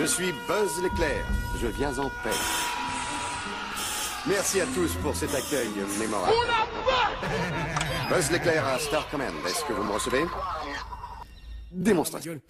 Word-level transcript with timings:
Je 0.00 0.06
suis 0.06 0.32
Buzz 0.48 0.82
l'éclair. 0.82 1.26
Je 1.60 1.66
viens 1.66 1.98
en 1.98 2.08
paix. 2.08 2.30
Merci 4.26 4.62
à 4.62 4.66
tous 4.74 4.94
pour 5.02 5.14
cet 5.14 5.34
accueil 5.34 5.68
mémorable. 5.98 6.32
Buzz 8.08 8.30
l'éclair 8.30 8.66
à 8.66 8.78
Star 8.78 9.06
Command. 9.10 9.34
Est-ce 9.46 9.62
que 9.62 9.74
vous 9.74 9.84
me 9.84 9.92
recevez? 9.92 10.24
Démonstration. 11.70 12.40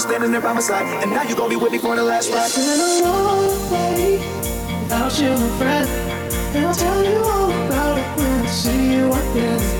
was 0.00 0.08
standing 0.08 0.32
there 0.32 0.40
by 0.40 0.52
my 0.52 0.60
side, 0.60 0.86
and 1.02 1.10
now 1.10 1.22
you 1.22 1.34
gon' 1.36 1.50
be 1.50 1.56
with 1.56 1.72
me 1.72 1.78
for 1.78 1.94
the 1.94 2.02
last 2.02 2.30
ride. 2.30 2.46
It's 2.46 2.56
been 2.56 3.04
a 3.04 3.04
long 3.04 3.50
without 4.82 5.20
you, 5.20 5.30
my 5.30 5.58
friend. 5.58 5.88
And 6.54 6.66
I'll 6.66 6.74
tell 6.74 7.04
you 7.04 7.18
all 7.18 7.50
about 7.50 7.98
it 7.98 8.16
when 8.16 8.40
I 8.40 8.46
see 8.46 8.92
you 8.94 9.12
again. 9.12 9.79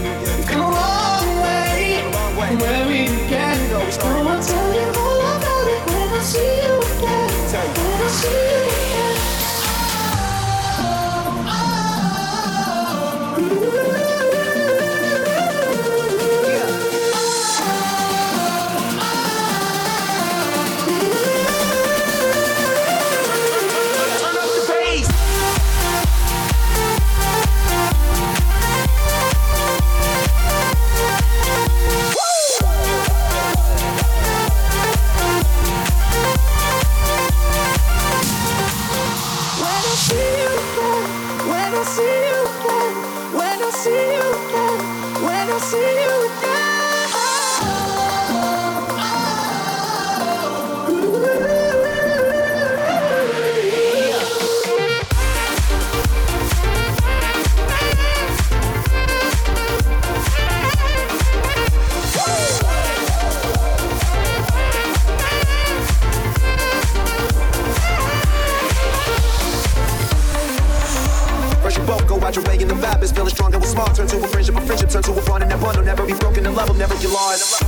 Small 73.81 73.95
turn 73.97 74.07
to 74.07 74.23
a 74.23 74.29
friendship, 74.29 74.55
a 74.57 74.61
friendship 74.61 74.91
turn 74.91 75.03
to 75.03 75.13
a 75.13 75.23
bond, 75.25 75.43
and 75.43 75.51
that 75.51 75.61
bond 75.61 75.77
will 75.77 75.85
never 75.85 76.05
be 76.05 76.13
broken, 76.13 76.45
and 76.45 76.55
love 76.55 76.69
will 76.69 76.77
never 76.77 76.95
get 77.01 77.11
lost. 77.11 77.63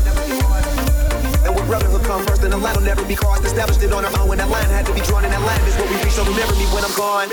And 1.45 1.57
when 1.57 1.67
brotherhood 1.67 2.05
come 2.05 2.25
first, 2.27 2.43
then 2.43 2.51
the 2.51 2.59
line 2.59 2.77
will 2.77 2.85
never 2.85 3.05
be 3.05 3.15
crossed. 3.15 3.45
Established 3.45 3.83
it 3.83 3.93
on 3.93 4.05
our 4.05 4.21
own 4.21 4.29
when 4.29 4.39
that 4.39 4.51
line 4.51 4.69
had 4.69 4.85
to 4.87 4.93
be 4.93 5.01
drawn, 5.01 5.25
and 5.25 5.33
that 5.33 5.41
line 5.41 5.61
is 5.65 5.75
what 5.77 5.89
we 5.89 5.97
reach. 6.05 6.13
So 6.13 6.25
remember 6.25 6.55
me 6.55 6.67
when 6.75 6.85
I'm 6.85 6.95
gone. 6.97 7.29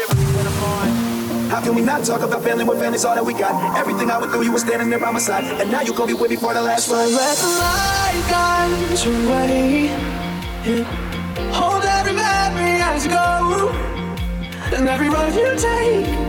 How 1.49 1.59
can 1.61 1.75
we 1.75 1.81
not 1.81 2.05
talk 2.05 2.21
about 2.21 2.41
family 2.43 2.63
when 2.63 2.79
family's 2.79 3.03
all 3.03 3.15
that 3.15 3.25
we 3.25 3.33
got? 3.33 3.51
Everything 3.75 4.09
I 4.11 4.17
went 4.17 4.31
through, 4.31 4.43
you 4.43 4.53
were 4.53 4.59
standing 4.59 4.89
there 4.89 4.99
by 4.99 5.11
my 5.11 5.19
side, 5.19 5.43
and 5.43 5.71
now 5.71 5.81
you 5.81 5.93
gon' 5.93 6.07
be 6.07 6.13
with 6.13 6.29
me 6.29 6.37
for 6.37 6.53
the 6.53 6.61
last 6.61 6.89
ride. 6.89 7.09
Let 7.09 7.37
the 7.37 7.49
light 7.59 8.23
guide 8.31 8.99
your 9.03 9.19
way. 9.31 9.91
Yeah. 10.63 11.51
Hold 11.51 11.83
every 11.83 12.13
memory 12.13 12.79
as 12.79 13.05
you 13.05 13.11
go, 13.11 13.69
and 14.75 14.87
every 14.87 15.09
road 15.09 15.33
you 15.35 15.57
take 15.57 16.28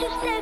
you 0.00 0.08
say 0.22 0.39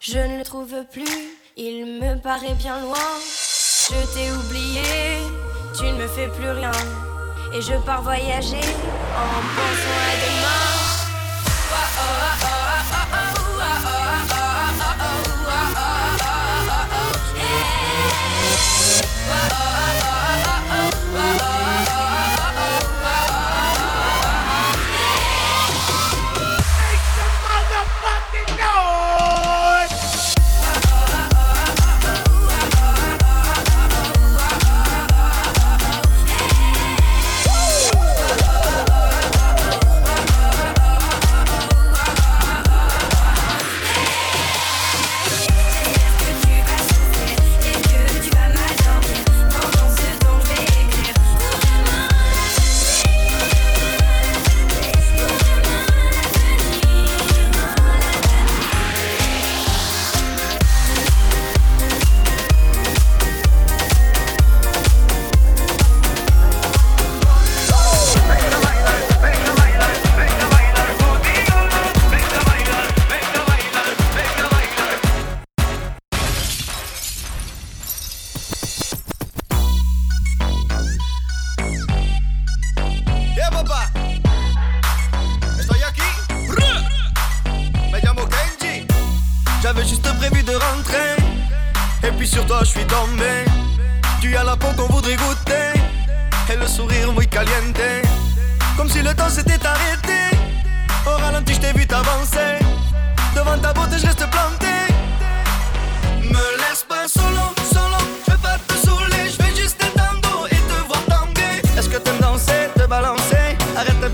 je 0.00 0.18
ne 0.18 0.38
le 0.38 0.44
trouve 0.44 0.84
plus, 0.92 1.04
il 1.56 2.00
me 2.00 2.20
paraît 2.20 2.54
bien 2.54 2.80
loin. 2.80 2.94
Je 3.90 4.14
t'ai 4.14 4.30
oublié, 4.30 5.18
tu 5.76 5.84
ne 5.84 5.94
me 5.94 6.06
fais 6.06 6.28
plus 6.28 6.50
rien, 6.50 6.70
et 7.52 7.60
je 7.60 7.74
pars 7.84 8.02
voyager 8.02 8.56
en 8.56 9.40
pensant 9.56 9.98
à 10.06 10.16
demain. 10.24 10.68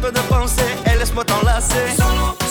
peu 0.04 0.12
de 0.12 0.20
pensée 0.28 0.62
et 0.86 0.98
laisse-moi 0.98 1.24
t'enlacer. 1.24 2.43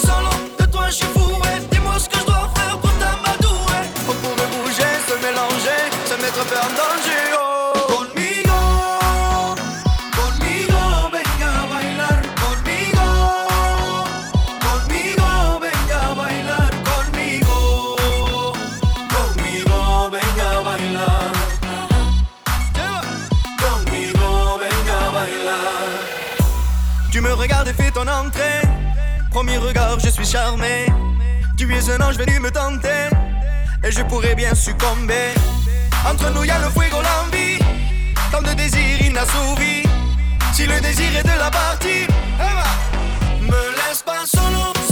charmer. 30.33 30.87
Tu 31.55 31.71
es 31.71 31.89
un 31.91 32.01
ange 32.01 32.17
venu 32.17 32.39
me 32.39 32.49
tenter, 32.49 33.07
et 33.83 33.91
je 33.91 34.01
pourrais 34.01 34.33
bien 34.33 34.55
succomber. 34.55 35.29
Entre 36.09 36.27
nous, 36.31 36.43
y 36.43 36.49
a 36.49 36.57
le 36.57 36.69
fuego, 36.71 36.97
l'envie, 37.07 37.59
tant 38.31 38.41
de 38.41 38.53
désir 38.55 38.99
inassouvi. 39.01 39.83
Si 40.53 40.65
le 40.65 40.79
désir 40.81 41.09
est 41.19 41.23
de 41.23 41.37
la 41.37 41.51
partie, 41.51 42.07
eh 42.07 42.53
ben, 42.57 43.45
me 43.51 43.63
laisse 43.77 44.01
pas 44.01 44.25
solo. 44.25 44.82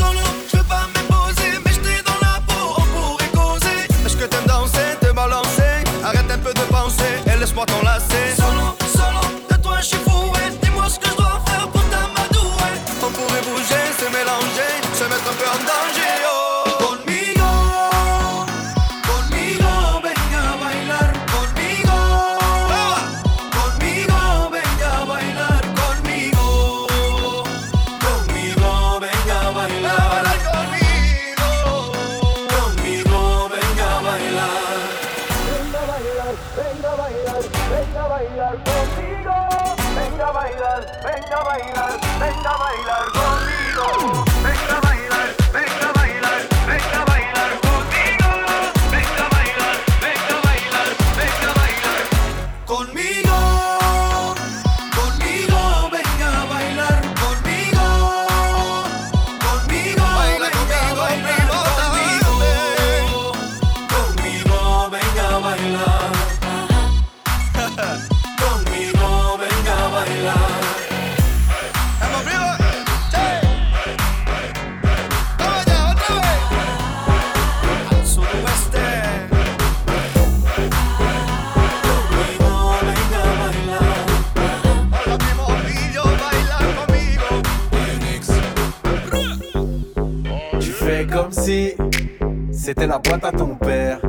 C'était 92.51 92.87
la 92.87 92.99
boîte 92.99 93.25
à 93.25 93.31
ton 93.31 93.55
père. 93.55 94.01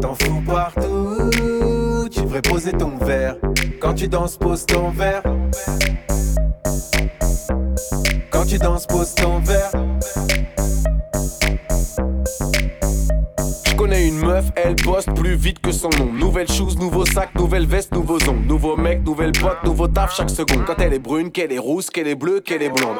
T'en 0.00 0.14
fous 0.14 0.42
partout, 0.46 2.08
tu 2.10 2.22
devrais 2.22 2.42
poser 2.42 2.72
ton 2.72 2.96
verre. 2.98 3.36
Quand 3.80 3.94
tu 3.94 4.08
danses, 4.08 4.36
pose 4.36 4.66
ton 4.66 4.90
verre. 4.90 5.22
Quand 8.30 8.44
tu 8.44 8.58
danses, 8.58 8.86
pose 8.86 9.14
ton 9.14 9.38
verre. 9.40 9.70
Meuf, 14.22 14.46
elle 14.56 14.76
poste 14.76 15.12
plus 15.14 15.34
vite 15.34 15.60
que 15.60 15.72
son 15.72 15.90
nom. 15.98 16.12
Nouvelle 16.12 16.50
shoes, 16.50 16.76
nouveau 16.78 17.04
sac, 17.06 17.34
nouvelle 17.34 17.66
veste, 17.66 17.92
nouveau 17.92 18.18
ongles. 18.28 18.46
Nouveau 18.46 18.76
mec, 18.76 19.04
nouvelle 19.04 19.32
pote, 19.32 19.62
nouveau 19.64 19.88
taf 19.88 20.16
chaque 20.16 20.30
seconde. 20.30 20.64
Quand 20.66 20.78
elle 20.78 20.94
est 20.94 20.98
brune, 20.98 21.30
qu'elle 21.30 21.52
est 21.52 21.58
rousse, 21.58 21.90
qu'elle 21.90 22.08
est 22.08 22.14
bleue, 22.14 22.40
qu'elle 22.40 22.62
est 22.62 22.70
blonde. 22.70 22.96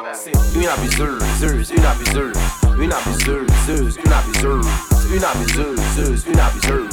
Une 0.55 0.67
abuseuse, 0.67 1.73
une 1.77 1.85
abuseuse 1.85 2.37
une 2.81 2.93
abuseuse, 2.93 3.99
une 4.05 4.13
abuseuse, 4.13 4.67
une 5.15 5.25
abuseuse, 5.25 6.27
une 6.27 6.41
abuseuse, 6.41 6.89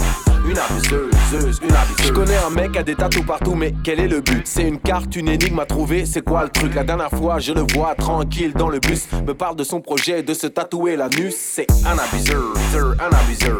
une 0.49 0.57
abuseuse, 0.57 1.59
une 1.61 1.75
abuseuse. 1.75 2.07
Je 2.07 2.11
connais 2.11 2.37
un 2.37 2.49
mec 2.49 2.75
à 2.75 2.83
des 2.83 2.95
tatous 2.95 3.23
partout, 3.25 3.53
mais 3.53 3.73
quel 3.83 3.99
est 3.99 4.07
le 4.07 4.21
but? 4.21 4.41
C'est 4.45 4.67
une 4.67 4.79
carte, 4.79 5.15
une 5.15 5.27
énigme 5.27 5.59
à 5.59 5.65
trouver, 5.65 6.05
c'est 6.05 6.21
quoi 6.21 6.43
le 6.43 6.49
truc? 6.49 6.73
La 6.73 6.83
dernière 6.83 7.11
fois, 7.11 7.39
je 7.39 7.53
le 7.53 7.63
vois 7.73 7.93
tranquille 7.95 8.53
dans 8.53 8.69
le 8.69 8.79
bus, 8.79 9.07
me 9.25 9.33
parle 9.33 9.55
de 9.55 9.63
son 9.63 9.79
projet 9.79 10.23
de 10.23 10.33
se 10.33 10.47
tatouer 10.47 10.95
la 10.95 11.07
nuit. 11.09 11.33
C'est 11.37 11.67
un 11.85 11.97
abuseur, 11.97 12.41
un 12.99 13.15
abuseur, 13.15 13.59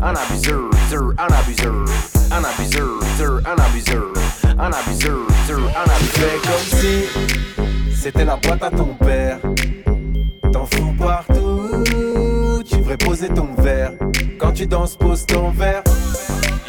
un 0.00 0.14
abuseur, 0.14 0.70
un 0.70 0.74
abuseur, 0.78 1.14
un 1.18 1.34
abuseur, 1.34 1.86
un 2.30 2.44
abuseur, 2.44 3.42
un 3.46 3.56
abuseur, 3.58 4.04
un 4.58 4.70
abuseur. 4.70 5.28
comme 6.42 6.78
si 6.78 7.04
c'était 7.96 8.24
la 8.24 8.36
boîte 8.36 8.62
à 8.62 8.70
ton 8.70 8.94
père. 8.94 9.38
T'en 10.52 10.66
fous 10.66 10.94
partout, 10.98 11.84
tu 12.68 12.76
devrais 12.78 12.96
poser 12.96 13.28
ton 13.28 13.48
verre. 13.58 13.92
Quand 14.38 14.52
tu 14.52 14.66
danses, 14.66 14.96
pose 14.96 15.24
ton 15.26 15.50
verre. 15.50 15.82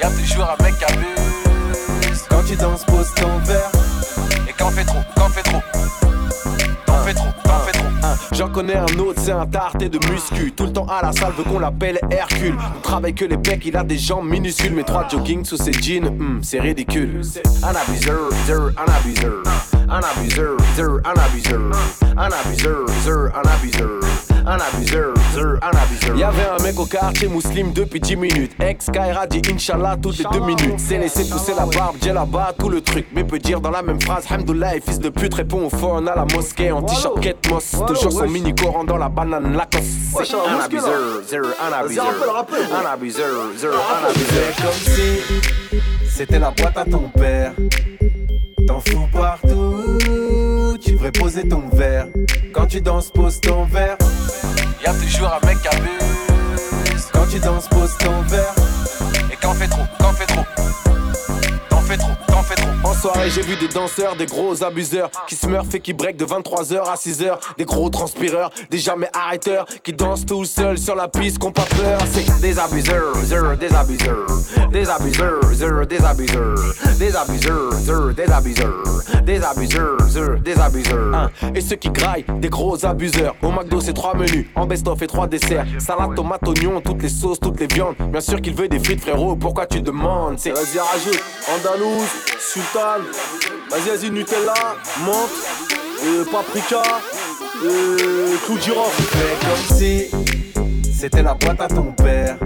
Y'a 0.01 0.09
toujours 0.09 0.47
un 0.49 0.63
mec 0.63 0.77
qui 0.77 0.85
abuse. 0.85 2.25
Quand 2.29 2.43
tu 2.47 2.55
danses, 2.55 2.85
pose 2.85 3.13
ton 3.15 3.37
verre. 3.45 3.71
Et 4.47 4.53
quand 4.57 4.69
fait 4.69 4.85
trop, 4.85 4.99
quand 5.15 5.29
fait 5.29 5.43
trop. 5.43 5.61
T'en 6.85 7.03
fais 7.03 7.13
trop, 7.13 7.29
t'en 7.43 7.59
fais 7.59 7.71
trop. 7.71 7.85
J'en 8.31 8.49
connais 8.49 8.77
un 8.77 8.99
autre, 8.99 9.21
c'est 9.21 9.31
un 9.31 9.45
tarté 9.45 9.89
de 9.89 9.99
muscu. 10.09 10.51
Tout 10.53 10.65
le 10.65 10.73
temps 10.73 10.87
à 10.87 11.01
la 11.01 11.11
salle, 11.11 11.33
veut 11.37 11.43
qu'on 11.43 11.59
l'appelle 11.59 11.99
Hercule. 12.09 12.55
On 12.77 12.81
travaille 12.81 13.13
que 13.13 13.25
les 13.25 13.37
pecs, 13.37 13.65
il 13.65 13.75
a 13.75 13.83
des 13.83 13.97
jambes 13.97 14.27
minuscules. 14.27 14.73
Mais 14.73 14.83
trois 14.83 15.07
jogging 15.07 15.43
sous 15.43 15.57
ses 15.57 15.73
jeans, 15.73 16.09
hmm, 16.09 16.39
c'est 16.41 16.59
ridicule. 16.59 17.21
Un 17.63 17.75
abuseur, 17.75 18.29
un 18.77 18.91
abuseur. 18.91 19.43
Un 19.89 19.99
abuseur, 19.99 20.57
un 21.03 21.19
abuseur. 21.19 21.71
Un 22.17 22.29
abuseur, 22.31 22.85
un 23.35 23.49
abuseur 23.49 24.28
un 24.45 24.57
abuseur, 24.57 25.13
un 25.61 25.77
abuseur. 25.77 26.17
Y'avait 26.17 26.47
un 26.47 26.63
mec 26.63 26.79
au 26.79 26.85
quartier 26.85 27.27
musulman 27.27 27.71
depuis 27.73 27.99
10 27.99 28.15
minutes. 28.15 28.51
Ex 28.59 28.87
Kaira 28.91 29.27
dit 29.27 29.41
Inch'Allah 29.51 29.97
toutes 30.01 30.17
les 30.17 30.25
2 30.31 30.39
minutes. 30.39 30.79
C'est 30.79 30.97
laissé 30.97 31.27
pousser 31.29 31.53
la 31.55 31.65
barbe, 31.65 31.97
j'ai 32.01 32.13
là-bas 32.13 32.53
tout 32.57 32.69
le 32.69 32.81
truc. 32.81 33.07
Mais 33.13 33.23
peut 33.23 33.39
dire 33.39 33.61
dans 33.61 33.71
la 33.71 33.81
même 33.81 34.01
phrase, 34.01 34.25
Hamdoullah, 34.29 34.79
fils 34.85 34.99
de 34.99 35.09
pute, 35.09 35.33
répond 35.33 35.65
au 35.65 35.69
phone 35.69 36.07
à 36.07 36.15
la 36.15 36.25
mosquée 36.33 36.71
en 36.71 36.81
t-shirt 36.81 37.17
moss. 37.49 37.75
Toujours 37.87 38.11
son 38.11 38.27
mini 38.27 38.53
coran 38.55 38.83
dans 38.83 38.97
la 38.97 39.09
banane 39.09 39.55
Lacoste. 39.55 39.85
C'est 40.23 40.35
un 40.35 40.59
abuseur, 40.63 40.99
un 41.61 41.73
abuseur. 41.73 42.05
Un 42.05 42.93
abuseur, 42.93 43.41
un 43.41 43.49
abuseur. 43.49 43.73
Comme 44.57 44.71
si 44.71 45.21
c'était 46.07 46.39
la 46.39 46.51
boîte 46.51 46.77
à 46.77 46.85
ton 46.85 47.09
père. 47.09 47.53
T'en 48.67 48.79
fous 48.81 49.07
partout, 49.11 49.97
tu 50.81 50.91
devrais 50.91 51.11
poser 51.11 51.47
ton 51.47 51.63
verre. 51.73 52.07
Quand 52.53 52.67
tu 52.67 52.81
danses, 52.81 53.11
pose 53.11 53.39
ton 53.41 53.65
verre. 53.65 53.97
Y'a 54.85 54.93
toujours 54.93 55.27
un 55.27 55.45
mec 55.45 55.57
qui 55.61 55.67
abuse. 55.67 57.05
Quand 57.11 57.25
tu 57.29 57.39
danses, 57.39 57.67
pose 57.67 57.95
ton 57.97 58.21
verre. 58.23 58.53
Et 59.31 59.35
quand 59.41 59.53
fait 59.53 59.67
trop, 59.67 59.83
quand 59.99 60.13
fait 60.13 60.25
trop. 60.25 60.88
En 62.83 62.93
soirée, 62.93 63.31
j'ai 63.31 63.41
vu 63.41 63.55
des 63.55 63.67
danseurs, 63.67 64.15
des 64.15 64.27
gros 64.27 64.63
abuseurs 64.63 65.09
qui 65.27 65.35
se 65.35 65.47
meurent 65.47 65.65
et 65.73 65.79
qui 65.79 65.93
break 65.93 66.17
de 66.17 66.25
23h 66.25 66.83
à 66.83 66.93
6h. 66.93 67.39
Des 67.57 67.65
gros 67.65 67.89
transpireurs, 67.89 68.51
des 68.69 68.77
jamais 68.77 69.09
arrêteurs 69.11 69.65
qui 69.83 69.93
dansent 69.93 70.25
tout 70.25 70.45
seuls 70.45 70.77
sur 70.77 70.95
la 70.95 71.07
piste, 71.07 71.39
qu'on 71.39 71.51
pas 71.51 71.65
peur. 71.65 71.99
C'est 72.11 72.41
des 72.41 72.59
abuseurs, 72.59 73.15
des 73.57 73.73
abuseurs, 73.73 74.27
des 74.71 74.87
abuseurs, 74.87 75.39
des 75.87 76.05
abuseurs, 76.05 76.59
des 76.95 77.15
abuseurs, 77.15 77.63
des 78.07 78.25
abuseurs, 78.25 78.77
des 79.23 79.43
abuseurs, 79.43 80.39
des 80.41 80.59
abuseurs. 80.59 81.31
Et 81.55 81.61
ceux 81.61 81.75
qui 81.75 81.89
graillent, 81.89 82.25
des 82.39 82.49
gros 82.49 82.85
abuseurs. 82.85 83.35
Au 83.41 83.49
McDo, 83.49 83.81
c'est 83.81 83.93
trois 83.93 84.13
menus, 84.13 84.45
en 84.55 84.67
best-of 84.67 85.01
et 85.01 85.07
trois 85.07 85.25
desserts. 85.25 85.65
Salade, 85.79 86.13
tomate, 86.15 86.47
oignon, 86.47 86.81
toutes 86.81 87.01
les 87.01 87.09
sauces, 87.09 87.39
toutes 87.39 87.59
les 87.59 87.67
viandes. 87.67 87.95
Bien 88.11 88.21
sûr 88.21 88.39
qu'il 88.41 88.53
veut 88.53 88.67
des 88.67 88.79
frites, 88.79 89.01
frérot. 89.01 89.35
Pourquoi 89.35 89.65
tu 89.65 89.81
demandes? 89.81 90.37
C'est 90.37 90.51
vas-y, 90.51 90.77
rajoute. 90.77 91.23
Sultan, 92.39 92.99
vas-y, 93.69 93.89
vas-y, 93.89 94.11
Nutella, 94.11 94.53
menthe, 95.05 95.29
euh, 96.03 96.25
paprika, 96.25 96.81
euh, 97.63 98.35
clou 98.45 98.55
de 98.55 98.61
Fais 98.61 99.37
comme 99.45 99.77
si 99.77 100.07
c'était 100.93 101.23
la 101.23 101.35
boîte 101.35 101.61
à 101.61 101.67
ton 101.69 101.93
père. 101.93 102.37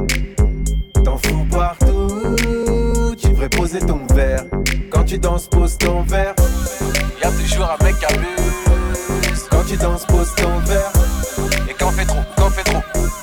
T'en 1.03 1.17
fous 1.17 1.47
partout, 1.49 2.35
tu 3.17 3.29
devrais 3.29 3.49
poser 3.49 3.79
ton 3.79 4.01
verre. 4.13 4.45
Quand 4.91 5.03
tu 5.03 5.17
danses, 5.17 5.47
pose 5.47 5.79
ton 5.79 6.03
verre. 6.03 6.35
Y'a 7.23 7.31
toujours 7.31 7.65
un 7.65 7.83
mec 7.83 7.95
à 8.07 8.13
bus. 8.13 9.47
Quand 9.49 9.63
tu 9.67 9.77
danses, 9.77 10.05
pose 10.05 10.29
ton 10.35 10.59
verre. 10.59 10.91
Et 11.67 11.73
quand 11.73 11.89
fait 11.89 12.05
trop, 12.05 12.21
quand 12.37 12.51
fait 12.51 12.63
trop. 12.63 13.22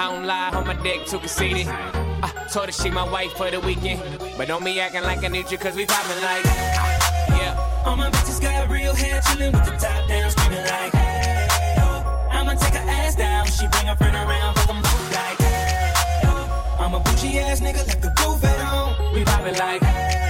I 0.00 0.12
don't 0.12 0.26
lie 0.26 0.50
on 0.50 0.64
my 0.64 0.74
dick, 0.74 1.06
too 1.06 1.18
conceited. 1.18 1.66
I 1.66 2.46
told 2.52 2.66
her 2.66 2.72
she 2.72 2.88
my 2.88 3.02
wife 3.02 3.32
for 3.32 3.50
the 3.50 3.58
weekend. 3.58 4.00
But 4.36 4.46
don't 4.46 4.64
be 4.64 4.78
acting 4.78 5.02
like 5.02 5.24
I 5.24 5.28
need 5.28 5.50
you, 5.50 5.58
cause 5.58 5.74
we 5.74 5.86
poppin' 5.86 6.22
like. 6.22 6.44
Yeah. 6.44 7.82
All 7.84 7.96
my 7.96 8.08
bitches 8.08 8.40
got 8.40 8.70
real 8.70 8.94
hair 8.94 9.20
chilling 9.22 9.50
with 9.50 9.64
the 9.64 9.72
top 9.72 10.08
down, 10.08 10.30
screaming 10.30 10.64
like, 10.66 10.92
hey, 10.94 11.48
oh. 11.80 12.28
I'ma 12.30 12.54
take 12.54 12.74
her 12.74 12.88
ass 12.88 13.16
down. 13.16 13.46
She 13.46 13.66
bring 13.66 13.86
her 13.86 13.96
friend 13.96 14.14
around, 14.14 14.54
fuck 14.54 14.70
'em 14.70 14.82
both 14.82 15.14
like, 15.14 15.38
hey, 15.38 15.92
oh. 16.26 16.76
I'm 16.78 16.94
a 16.94 17.00
bougie 17.00 17.36
ass 17.40 17.60
nigga, 17.60 17.84
left 17.84 18.00
the 18.00 18.14
roof 18.22 18.44
at 18.44 18.60
home. 18.60 19.14
We 19.14 19.24
poppin' 19.24 19.56
like. 19.56 20.27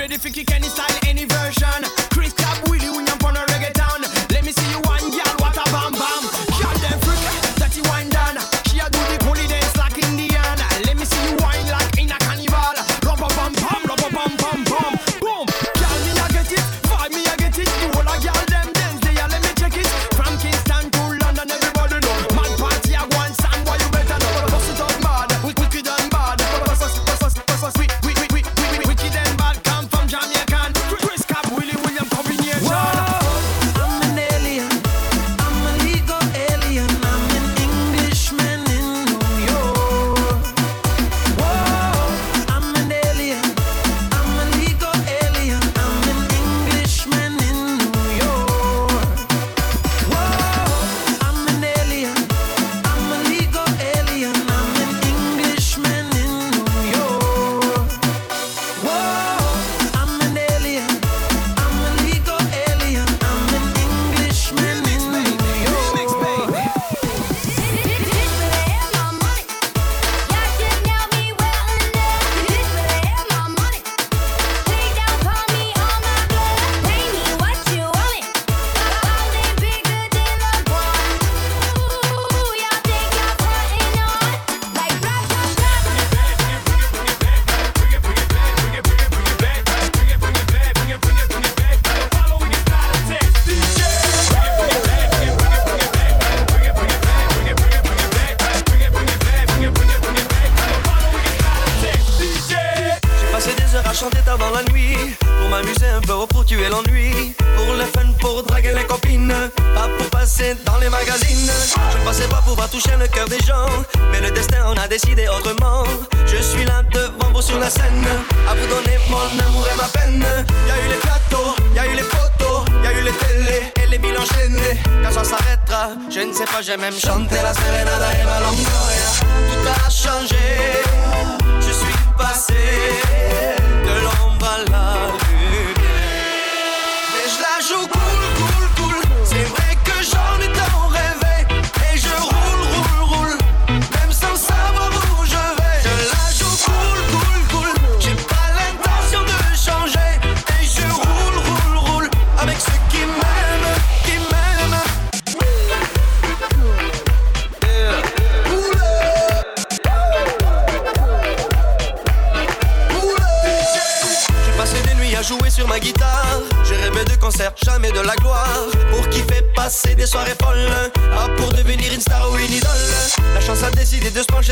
ready 0.00 0.16
for 0.16 0.30
kick 0.30 0.50
any 0.52 0.66
style, 0.66 0.98
any 1.06 1.26
version. 1.26 1.84
Chris 2.10 2.32
Cap 2.32 2.56
Willie 2.70 2.88
when 2.88 3.06
you're 3.06 3.16
a 3.36 3.44
reggaeton. 3.52 4.00
Let 4.32 4.44
me 4.46 4.52
see 4.52 4.70
you 4.70 4.80
one, 4.80 5.12
yeah. 5.12 5.29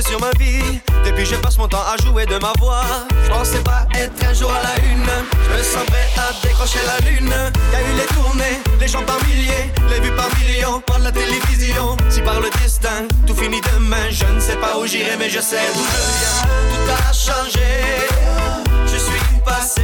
sur 0.02 0.20
ma 0.20 0.30
vie. 0.38 0.80
Depuis, 1.04 1.24
je 1.24 1.34
passe 1.36 1.58
mon 1.58 1.68
temps 1.68 1.82
à 1.82 2.00
jouer 2.02 2.26
de 2.26 2.38
ma 2.38 2.52
voix. 2.58 2.84
Je 3.24 3.28
pensais 3.30 3.60
pas 3.60 3.86
être 3.94 4.24
un 4.24 4.32
jour 4.32 4.52
à 4.52 4.62
la 4.62 4.84
une. 4.84 5.04
Je 5.04 5.56
me 5.56 5.62
sens 5.62 5.84
prêt 5.86 6.08
à 6.16 6.46
décrocher 6.46 6.78
la 6.86 7.10
lune. 7.10 7.32
Y 7.72 7.76
a 7.76 7.80
eu 7.80 7.96
les 7.96 8.06
tournées, 8.14 8.58
les 8.80 8.88
gens 8.88 9.02
par 9.02 9.18
milliers, 9.24 9.72
les 9.90 10.00
vues 10.00 10.14
par 10.14 10.28
millions, 10.38 10.80
par 10.80 10.98
la 10.98 11.10
télévision. 11.10 11.96
Si 12.10 12.20
par 12.20 12.40
le 12.40 12.50
destin, 12.62 13.06
tout 13.26 13.34
finit 13.34 13.60
demain, 13.72 14.10
je 14.10 14.26
ne 14.26 14.40
sais 14.40 14.56
pas 14.56 14.78
où 14.78 14.86
j'irai, 14.86 15.16
mais 15.18 15.30
je 15.30 15.40
sais 15.40 15.56
où 15.74 15.78
je 15.78 16.00
viens. 16.18 16.48
Tout 16.70 16.92
a 16.92 17.12
changé, 17.12 18.08
je 18.86 18.96
suis 18.96 19.40
passé. 19.44 19.82